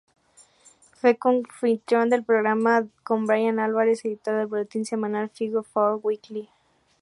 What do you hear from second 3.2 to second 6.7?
Bryan Alvarez, editor del boletín semanal "Figure Four Weekly".